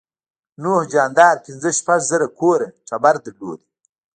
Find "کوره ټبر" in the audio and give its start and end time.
2.39-3.15